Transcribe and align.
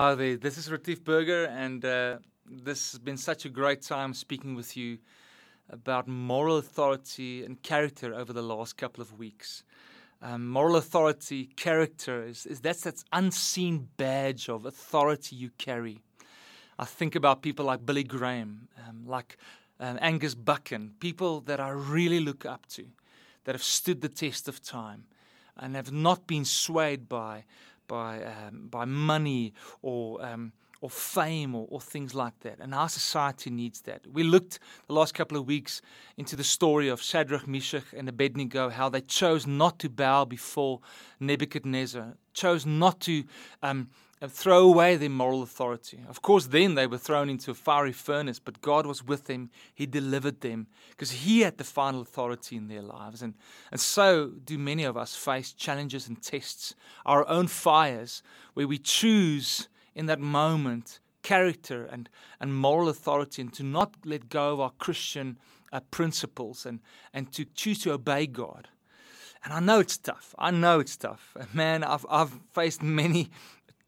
Hi 0.00 0.14
there, 0.14 0.36
this 0.36 0.56
is 0.56 0.70
Retief 0.70 1.02
Burger, 1.02 1.46
and 1.46 1.84
uh, 1.84 2.18
this 2.48 2.92
has 2.92 3.00
been 3.00 3.16
such 3.16 3.44
a 3.44 3.48
great 3.48 3.82
time 3.82 4.14
speaking 4.14 4.54
with 4.54 4.76
you 4.76 4.98
about 5.70 6.06
moral 6.06 6.56
authority 6.58 7.44
and 7.44 7.60
character 7.64 8.14
over 8.14 8.32
the 8.32 8.40
last 8.40 8.76
couple 8.76 9.02
of 9.02 9.18
weeks. 9.18 9.64
Um, 10.22 10.46
moral 10.46 10.76
authority, 10.76 11.46
character, 11.46 12.24
is, 12.24 12.46
is 12.46 12.60
that's 12.60 12.82
that 12.82 13.02
unseen 13.12 13.88
badge 13.96 14.48
of 14.48 14.66
authority 14.66 15.34
you 15.34 15.50
carry. 15.58 15.98
I 16.78 16.84
think 16.84 17.16
about 17.16 17.42
people 17.42 17.64
like 17.64 17.84
Billy 17.84 18.04
Graham, 18.04 18.68
um, 18.88 19.02
like 19.04 19.36
um, 19.80 19.98
Angus 20.00 20.36
Buchan, 20.36 20.92
people 21.00 21.40
that 21.40 21.58
I 21.58 21.70
really 21.70 22.20
look 22.20 22.46
up 22.46 22.66
to, 22.66 22.86
that 23.46 23.56
have 23.56 23.64
stood 23.64 24.00
the 24.00 24.08
test 24.08 24.46
of 24.46 24.62
time 24.62 25.06
and 25.56 25.74
have 25.74 25.90
not 25.90 26.28
been 26.28 26.44
swayed 26.44 27.08
by 27.08 27.42
by 27.88 28.22
um, 28.22 28.68
by 28.70 28.84
money 28.84 29.52
or 29.82 30.24
um, 30.24 30.52
or 30.80 30.90
fame 30.90 31.54
or, 31.56 31.66
or, 31.70 31.80
things 31.80 32.14
like 32.14 32.38
that. 32.40 32.58
And 32.60 32.72
our 32.72 32.88
society 32.88 33.50
needs 33.50 33.80
that. 33.80 34.06
We 34.06 34.22
looked 34.22 34.60
the 34.86 34.92
last 34.92 35.12
couple 35.12 35.36
of 35.36 35.44
weeks 35.44 35.82
into 36.16 36.36
the 36.36 36.44
story 36.44 36.88
of 36.88 37.02
Shadrach, 37.02 37.48
Meshach, 37.48 37.92
and 37.96 38.08
Abednego, 38.08 38.68
how 38.68 38.88
they 38.88 39.00
chose 39.00 39.44
not 39.44 39.80
to 39.80 39.88
bow 39.88 40.24
before 40.24 40.80
Nebuchadnezzar, 41.18 42.14
chose 42.32 42.64
not 42.64 43.00
to 43.00 43.24
um, 43.60 43.88
throw 44.26 44.64
away 44.64 44.96
their 44.96 45.10
moral 45.10 45.42
authority. 45.42 46.02
Of 46.08 46.22
course, 46.22 46.46
then 46.46 46.74
they 46.74 46.88
were 46.88 46.98
thrown 46.98 47.30
into 47.30 47.52
a 47.52 47.54
fiery 47.54 47.92
furnace, 47.92 48.40
but 48.40 48.60
God 48.60 48.84
was 48.84 49.04
with 49.04 49.26
them. 49.26 49.50
He 49.72 49.86
delivered 49.86 50.40
them 50.40 50.66
because 50.90 51.12
He 51.12 51.40
had 51.40 51.58
the 51.58 51.64
final 51.64 52.00
authority 52.00 52.56
in 52.56 52.66
their 52.66 52.82
lives. 52.82 53.22
And, 53.22 53.34
and 53.70 53.80
so 53.80 54.32
do 54.44 54.58
many 54.58 54.82
of 54.82 54.96
us 54.96 55.14
face 55.14 55.52
challenges 55.52 56.08
and 56.08 56.20
tests, 56.20 56.74
our 57.06 57.28
own 57.28 57.46
fires, 57.46 58.22
where 58.54 58.66
we 58.66 58.78
choose 58.78 59.68
in 59.94 60.06
that 60.06 60.20
moment 60.20 60.98
character 61.22 61.84
and, 61.84 62.08
and 62.40 62.56
moral 62.56 62.88
authority 62.88 63.42
and 63.42 63.52
to 63.52 63.62
not 63.62 63.94
let 64.04 64.28
go 64.28 64.54
of 64.54 64.60
our 64.60 64.72
Christian 64.78 65.38
uh, 65.72 65.80
principles 65.90 66.66
and, 66.66 66.80
and 67.12 67.30
to 67.32 67.44
choose 67.44 67.80
to 67.80 67.92
obey 67.92 68.26
God. 68.26 68.68
And 69.44 69.52
I 69.52 69.60
know 69.60 69.78
it's 69.80 69.98
tough. 69.98 70.34
I 70.38 70.50
know 70.50 70.80
it's 70.80 70.96
tough. 70.96 71.36
Man, 71.52 71.84
I've, 71.84 72.06
I've 72.10 72.32
faced 72.52 72.82
many 72.82 73.30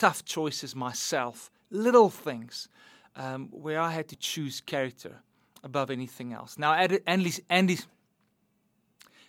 tough 0.01 0.25
choices 0.25 0.75
myself, 0.75 1.51
little 1.71 2.09
things 2.09 2.69
um, 3.17 3.49
where 3.51 3.79
I 3.79 3.91
had 3.91 4.09
to 4.09 4.17
choose 4.17 4.63
character 4.63 5.23
above 5.63 5.91
anything 5.91 6.33
else. 6.33 6.59
Now, 6.59 6.73
Andy, 6.73 7.33
Andy, 7.51 7.79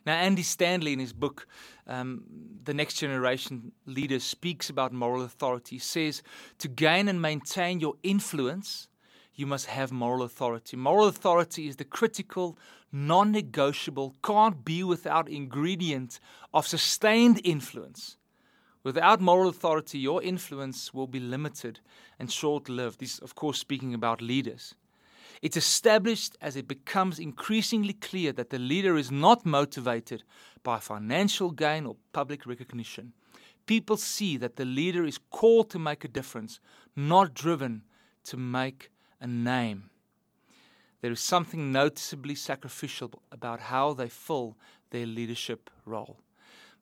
now 0.05 0.13
Andy 0.13 0.43
Stanley 0.43 0.93
in 0.93 0.99
his 0.99 1.11
book, 1.11 1.45
um, 1.87 2.23
The 2.63 2.73
Next 2.73 2.95
Generation 2.95 3.73
Leader, 3.85 4.19
speaks 4.19 4.69
about 4.69 4.93
moral 4.93 5.23
authority. 5.23 5.75
He 5.75 5.79
says, 5.79 6.23
to 6.59 6.69
gain 6.69 7.09
and 7.09 7.21
maintain 7.21 7.81
your 7.81 7.95
influence, 8.01 8.87
you 9.35 9.45
must 9.45 9.65
have 9.65 9.91
moral 9.91 10.23
authority. 10.23 10.77
Moral 10.77 11.07
authority 11.07 11.67
is 11.67 11.75
the 11.75 11.83
critical, 11.83 12.57
non 12.93 13.33
negotiable, 13.33 14.15
can't 14.23 14.63
be 14.63 14.83
without 14.83 15.27
ingredient 15.27 16.21
of 16.53 16.65
sustained 16.65 17.41
influence 17.43 18.15
Without 18.83 19.21
moral 19.21 19.49
authority, 19.49 19.99
your 19.99 20.23
influence 20.23 20.93
will 20.93 21.07
be 21.07 21.19
limited 21.19 21.79
and 22.17 22.31
short 22.31 22.67
lived. 22.67 22.99
This, 22.99 23.19
of 23.19 23.35
course, 23.35 23.59
speaking 23.59 23.93
about 23.93 24.21
leaders. 24.21 24.75
It's 25.41 25.57
established 25.57 26.37
as 26.41 26.55
it 26.55 26.67
becomes 26.67 27.19
increasingly 27.19 27.93
clear 27.93 28.31
that 28.33 28.49
the 28.49 28.59
leader 28.59 28.97
is 28.97 29.11
not 29.11 29.45
motivated 29.45 30.23
by 30.63 30.79
financial 30.79 31.51
gain 31.51 31.85
or 31.85 31.95
public 32.11 32.45
recognition. 32.45 33.13
People 33.65 33.97
see 33.97 34.37
that 34.37 34.55
the 34.55 34.65
leader 34.65 35.03
is 35.05 35.19
called 35.29 35.69
to 35.71 35.79
make 35.79 36.03
a 36.03 36.07
difference, 36.07 36.59
not 36.95 37.33
driven 37.33 37.83
to 38.25 38.37
make 38.37 38.89
a 39.19 39.27
name. 39.27 39.89
There 41.01 41.11
is 41.11 41.19
something 41.19 41.71
noticeably 41.71 42.35
sacrificial 42.35 43.11
about 43.31 43.59
how 43.59 43.93
they 43.93 44.09
fill 44.09 44.57
their 44.89 45.05
leadership 45.05 45.69
role 45.85 46.17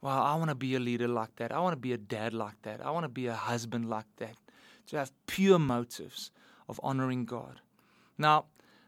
well, 0.02 0.22
I 0.22 0.36
want 0.36 0.50
to 0.50 0.56
be 0.56 0.76
a 0.76 0.80
leader 0.80 1.08
like 1.08 1.36
that. 1.38 1.52
I 1.52 1.60
want 1.60 1.74
to 1.74 1.80
be 1.80 1.94
a 1.94 1.98
dad 1.98 2.34
like 2.34 2.62
that. 2.62 2.86
I 2.86 2.92
want 2.92 3.04
to 3.04 3.10
be 3.10 3.28
a 3.28 3.34
husband 3.34 3.90
like 3.90 4.06
that. 4.18 4.36
To 4.88 4.98
have 4.98 5.12
pure 5.28 5.60
motives 5.60 6.32
of 6.68 6.80
honoring 6.82 7.26
God. 7.26 7.62
Now, 8.18 8.46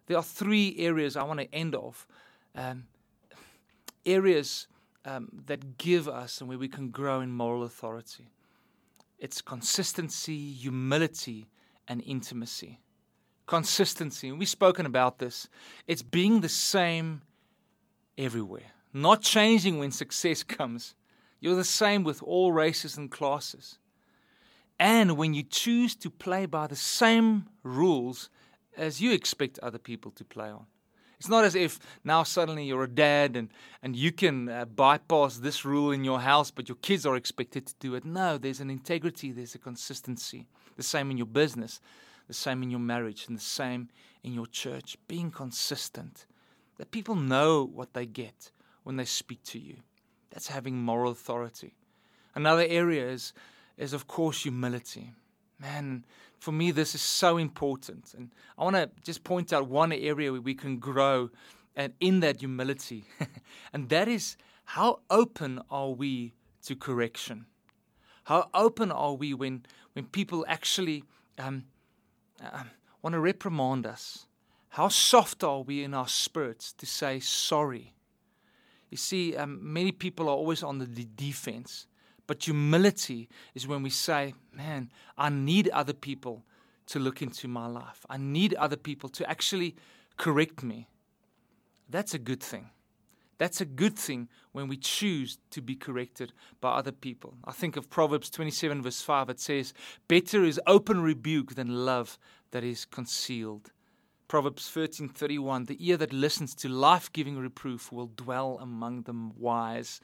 there 0.07 0.17
are 0.17 0.23
three 0.23 0.75
areas 0.79 1.15
I 1.15 1.23
want 1.23 1.39
to 1.39 1.53
end 1.53 1.75
off. 1.75 2.07
Um, 2.55 2.85
areas 4.05 4.67
um, 5.05 5.29
that 5.45 5.77
give 5.77 6.07
us 6.07 6.39
and 6.39 6.49
where 6.49 6.57
we 6.57 6.67
can 6.67 6.89
grow 6.89 7.21
in 7.21 7.31
moral 7.31 7.63
authority. 7.63 8.29
It's 9.17 9.41
consistency, 9.41 10.51
humility, 10.53 11.47
and 11.87 12.01
intimacy. 12.05 12.79
Consistency, 13.45 14.29
and 14.29 14.39
we've 14.39 14.49
spoken 14.49 14.85
about 14.85 15.19
this. 15.19 15.47
It's 15.85 16.01
being 16.01 16.41
the 16.41 16.49
same 16.49 17.21
everywhere, 18.17 18.71
not 18.93 19.21
changing 19.21 19.77
when 19.77 19.91
success 19.91 20.43
comes, 20.57 20.95
you're 21.41 21.55
the 21.55 21.63
same 21.63 22.03
with 22.03 22.23
all 22.23 22.53
races 22.53 22.95
and 22.95 23.11
classes. 23.11 23.79
And 24.79 25.17
when 25.17 25.33
you 25.33 25.43
choose 25.43 25.95
to 25.97 26.09
play 26.09 26.45
by 26.45 26.67
the 26.67 26.75
same 26.75 27.47
rules 27.63 28.29
as 28.77 29.01
you 29.01 29.11
expect 29.11 29.59
other 29.59 29.77
people 29.77 30.11
to 30.11 30.23
play 30.23 30.49
on. 30.49 30.65
It's 31.19 31.29
not 31.29 31.45
as 31.45 31.53
if 31.53 31.79
now 32.03 32.23
suddenly 32.23 32.65
you're 32.65 32.83
a 32.83 32.89
dad 32.89 33.35
and, 33.35 33.49
and 33.83 33.95
you 33.95 34.11
can 34.11 34.49
uh, 34.49 34.65
bypass 34.65 35.37
this 35.37 35.63
rule 35.63 35.91
in 35.91 36.03
your 36.03 36.19
house, 36.19 36.49
but 36.49 36.67
your 36.67 36.77
kids 36.77 37.05
are 37.05 37.15
expected 37.15 37.67
to 37.67 37.75
do 37.79 37.93
it. 37.93 38.05
No, 38.05 38.39
there's 38.39 38.59
an 38.59 38.71
integrity, 38.71 39.31
there's 39.31 39.53
a 39.53 39.59
consistency. 39.59 40.47
The 40.77 40.83
same 40.83 41.11
in 41.11 41.17
your 41.17 41.27
business, 41.27 41.79
the 42.27 42.33
same 42.33 42.63
in 42.63 42.71
your 42.71 42.79
marriage, 42.79 43.25
and 43.27 43.37
the 43.37 43.43
same 43.43 43.89
in 44.23 44.33
your 44.33 44.47
church. 44.47 44.97
Being 45.07 45.29
consistent. 45.29 46.25
That 46.77 46.89
people 46.89 47.13
know 47.13 47.63
what 47.63 47.93
they 47.93 48.07
get 48.07 48.49
when 48.81 48.95
they 48.95 49.05
speak 49.05 49.43
to 49.43 49.59
you. 49.59 49.75
That's 50.31 50.47
having 50.47 50.81
moral 50.81 51.11
authority. 51.11 51.75
Another 52.33 52.65
area 52.67 53.07
is, 53.09 53.33
is 53.77 53.93
of 53.93 54.07
course, 54.07 54.43
humility. 54.43 55.13
Man, 55.59 56.05
for 56.39 56.51
me, 56.51 56.71
this 56.71 56.95
is 56.95 57.01
so 57.01 57.37
important. 57.37 58.13
And 58.17 58.31
I 58.57 58.63
want 58.63 58.75
to 58.75 58.89
just 59.03 59.23
point 59.23 59.53
out 59.53 59.67
one 59.67 59.91
area 59.91 60.31
where 60.31 60.41
we 60.41 60.55
can 60.55 60.77
grow 60.77 61.29
and 61.75 61.93
in 61.99 62.19
that 62.21 62.39
humility. 62.39 63.05
and 63.73 63.89
that 63.89 64.07
is 64.07 64.37
how 64.65 64.99
open 65.09 65.61
are 65.69 65.89
we 65.89 66.33
to 66.63 66.75
correction? 66.75 67.45
How 68.25 68.49
open 68.53 68.91
are 68.91 69.13
we 69.13 69.33
when, 69.33 69.65
when 69.93 70.05
people 70.05 70.45
actually 70.47 71.03
um, 71.37 71.65
uh, 72.43 72.63
want 73.01 73.13
to 73.13 73.19
reprimand 73.19 73.85
us? 73.85 74.27
How 74.69 74.87
soft 74.87 75.43
are 75.43 75.61
we 75.61 75.83
in 75.83 75.93
our 75.93 76.07
spirits 76.07 76.71
to 76.73 76.85
say 76.85 77.19
sorry? 77.19 77.93
You 78.91 78.97
see, 78.97 79.35
um, 79.35 79.59
many 79.61 79.91
people 79.91 80.27
are 80.27 80.35
always 80.35 80.61
on 80.61 80.77
the 80.77 80.85
defense. 80.85 81.87
But 82.27 82.43
humility 82.45 83.27
is 83.55 83.67
when 83.67 83.83
we 83.83 83.89
say, 83.89 84.35
man, 84.53 84.91
I 85.17 85.29
need 85.29 85.69
other 85.69 85.93
people 85.93 86.43
to 86.87 86.99
look 86.99 87.21
into 87.21 87.47
my 87.47 87.67
life. 87.67 88.05
I 88.09 88.17
need 88.17 88.53
other 88.53 88.77
people 88.77 89.09
to 89.09 89.29
actually 89.29 89.75
correct 90.17 90.63
me. 90.63 90.87
That's 91.89 92.13
a 92.13 92.19
good 92.19 92.41
thing. 92.41 92.69
That's 93.37 93.59
a 93.59 93.65
good 93.65 93.97
thing 93.97 94.29
when 94.51 94.67
we 94.67 94.77
choose 94.77 95.39
to 95.49 95.61
be 95.61 95.75
corrected 95.75 96.31
by 96.59 96.73
other 96.73 96.91
people. 96.91 97.33
I 97.43 97.51
think 97.51 97.75
of 97.75 97.89
Proverbs 97.89 98.29
27, 98.29 98.83
verse 98.83 99.01
5. 99.01 99.29
It 99.29 99.39
says, 99.39 99.73
Better 100.07 100.43
is 100.43 100.61
open 100.67 101.01
rebuke 101.01 101.55
than 101.55 101.85
love 101.85 102.19
that 102.51 102.63
is 102.63 102.85
concealed. 102.85 103.71
Proverbs 104.31 104.69
13:31 104.69 105.65
The 105.65 105.85
ear 105.85 105.97
that 105.97 106.13
listens 106.13 106.55
to 106.55 106.69
life-giving 106.69 107.37
reproof 107.37 107.91
will 107.91 108.07
dwell 108.07 108.59
among 108.61 109.01
the 109.01 109.13
wise. 109.13 109.99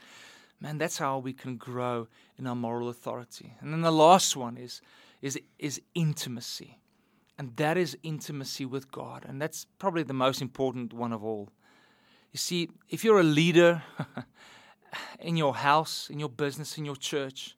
Man, 0.59 0.77
that's 0.77 0.97
how 0.97 1.17
we 1.17 1.31
can 1.31 1.55
grow 1.55 2.09
in 2.37 2.45
our 2.45 2.53
moral 2.53 2.89
authority. 2.89 3.53
And 3.61 3.71
then 3.71 3.83
the 3.83 3.99
last 4.05 4.35
one 4.35 4.57
is 4.57 4.81
is 5.21 5.39
is 5.57 5.81
intimacy. 5.93 6.77
And 7.37 7.55
that 7.55 7.77
is 7.77 7.97
intimacy 8.03 8.65
with 8.65 8.91
God, 8.91 9.23
and 9.25 9.41
that's 9.41 9.65
probably 9.79 10.03
the 10.03 10.21
most 10.25 10.41
important 10.41 10.91
one 10.91 11.13
of 11.13 11.23
all. 11.23 11.47
You 12.33 12.37
see, 12.37 12.69
if 12.89 13.05
you're 13.05 13.21
a 13.21 13.33
leader 13.41 13.81
in 15.21 15.37
your 15.37 15.55
house, 15.55 16.09
in 16.09 16.19
your 16.19 16.33
business, 16.35 16.77
in 16.77 16.83
your 16.83 16.97
church, 16.97 17.55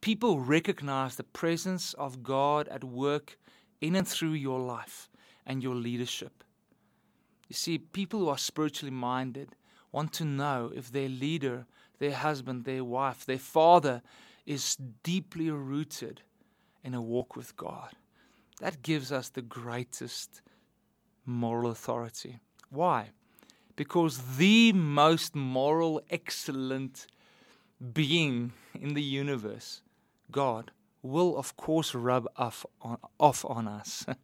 people 0.00 0.40
recognize 0.40 1.16
the 1.16 1.24
presence 1.40 1.92
of 1.92 2.22
God 2.22 2.66
at 2.68 2.82
work 2.82 3.36
in 3.82 3.94
and 3.94 4.08
through 4.08 4.32
your 4.32 4.58
life 4.58 5.10
and 5.48 5.62
your 5.62 5.74
leadership. 5.74 6.44
You 7.48 7.54
see, 7.54 7.78
people 7.78 8.20
who 8.20 8.28
are 8.28 8.38
spiritually 8.38 8.94
minded 8.94 9.56
want 9.90 10.12
to 10.12 10.24
know 10.24 10.70
if 10.76 10.92
their 10.92 11.08
leader, 11.08 11.66
their 11.98 12.12
husband, 12.12 12.64
their 12.64 12.84
wife, 12.84 13.24
their 13.24 13.38
father 13.38 14.02
is 14.44 14.76
deeply 15.02 15.50
rooted 15.50 16.20
in 16.84 16.94
a 16.94 17.02
walk 17.02 17.34
with 17.34 17.56
God. 17.56 17.94
That 18.60 18.82
gives 18.82 19.10
us 19.10 19.30
the 19.30 19.42
greatest 19.42 20.42
moral 21.24 21.70
authority. 21.70 22.38
Why? 22.70 23.10
Because 23.76 24.36
the 24.36 24.72
most 24.72 25.34
moral, 25.34 26.02
excellent 26.10 27.06
being 27.92 28.52
in 28.78 28.94
the 28.94 29.02
universe, 29.02 29.80
God, 30.30 30.72
will, 31.02 31.36
of 31.38 31.56
course, 31.56 31.94
rub 31.94 32.26
off 32.36 32.66
on, 32.82 32.98
off 33.18 33.44
on 33.44 33.68
us. 33.68 34.04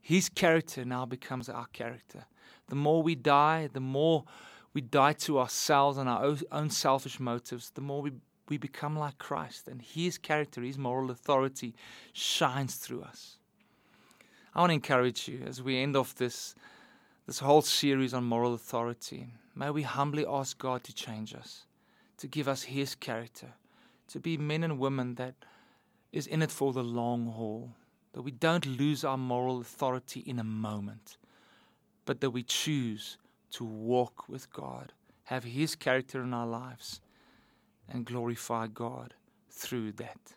His 0.00 0.28
character 0.28 0.84
now 0.84 1.04
becomes 1.04 1.48
our 1.48 1.66
character. 1.66 2.26
The 2.68 2.76
more 2.76 3.02
we 3.02 3.14
die, 3.14 3.68
the 3.72 3.80
more 3.80 4.24
we 4.72 4.80
die 4.80 5.14
to 5.14 5.38
ourselves 5.38 5.98
and 5.98 6.08
our 6.08 6.36
own 6.52 6.70
selfish 6.70 7.18
motives, 7.18 7.70
the 7.70 7.80
more 7.80 8.02
we, 8.02 8.12
we 8.48 8.58
become 8.58 8.98
like 8.98 9.18
Christ. 9.18 9.68
And 9.68 9.82
His 9.82 10.18
character, 10.18 10.62
His 10.62 10.78
moral 10.78 11.10
authority 11.10 11.74
shines 12.12 12.76
through 12.76 13.02
us. 13.02 13.36
I 14.54 14.60
want 14.60 14.70
to 14.70 14.74
encourage 14.74 15.28
you 15.28 15.42
as 15.46 15.62
we 15.62 15.78
end 15.78 15.96
off 15.96 16.14
this, 16.14 16.54
this 17.26 17.38
whole 17.38 17.62
series 17.62 18.14
on 18.14 18.24
moral 18.24 18.54
authority. 18.54 19.28
May 19.54 19.70
we 19.70 19.82
humbly 19.82 20.24
ask 20.26 20.58
God 20.58 20.84
to 20.84 20.94
change 20.94 21.34
us, 21.34 21.66
to 22.18 22.26
give 22.26 22.48
us 22.48 22.62
His 22.62 22.94
character, 22.94 23.48
to 24.08 24.20
be 24.20 24.36
men 24.36 24.64
and 24.64 24.78
women 24.78 25.14
that 25.16 25.34
is 26.12 26.26
in 26.26 26.42
it 26.42 26.50
for 26.50 26.72
the 26.72 26.82
long 26.82 27.26
haul, 27.26 27.70
that 28.12 28.22
we 28.22 28.30
don't 28.30 28.66
lose 28.66 29.04
our 29.04 29.18
moral 29.18 29.60
authority 29.60 30.20
in 30.20 30.38
a 30.38 30.44
moment, 30.44 31.16
but 32.04 32.20
that 32.20 32.30
we 32.30 32.42
choose 32.42 33.18
to 33.52 33.64
walk 33.64 34.28
with 34.28 34.52
God, 34.52 34.92
have 35.24 35.44
His 35.44 35.74
character 35.74 36.22
in 36.22 36.34
our 36.34 36.46
lives, 36.46 37.00
and 37.88 38.04
glorify 38.04 38.66
God 38.66 39.14
through 39.50 39.92
that. 39.92 40.34